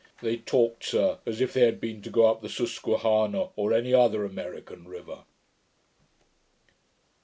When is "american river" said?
4.25-5.25